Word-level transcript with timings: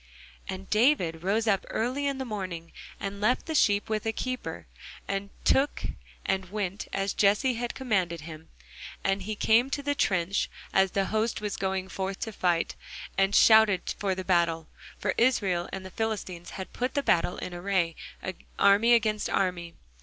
And 0.49 0.67
David 0.67 1.21
rose 1.21 1.45
up 1.45 1.63
early 1.69 2.07
in 2.07 2.17
the 2.17 2.25
morning, 2.25 2.71
and 2.99 3.21
left 3.21 3.45
the 3.45 3.53
sheep 3.53 3.87
with 3.87 4.03
a 4.07 4.11
keeper, 4.11 4.65
and 5.07 5.29
took, 5.45 5.83
and 6.25 6.49
went, 6.49 6.87
as 6.91 7.13
Jesse 7.13 7.53
had 7.53 7.75
commanded 7.75 8.21
him; 8.21 8.49
and 9.03 9.21
he 9.21 9.35
came 9.35 9.69
to 9.69 9.83
the 9.83 9.93
trench, 9.93 10.49
as 10.73 10.89
the 10.93 11.05
host 11.13 11.39
was 11.39 11.55
going 11.55 11.87
forth 11.87 12.19
to 12.21 12.31
the 12.31 12.35
fight, 12.35 12.75
and 13.15 13.35
shouted 13.35 13.93
for 13.99 14.15
the 14.15 14.25
battle. 14.25 14.69
For 14.97 15.13
Israel 15.19 15.69
and 15.71 15.85
the 15.85 15.91
Philistines 15.91 16.49
had 16.57 16.73
put 16.73 16.95
the 16.95 17.03
battle 17.03 17.37
in 17.37 17.53
array, 17.53 17.95
army 18.57 18.93
against 18.95 19.29
army. 19.29 19.75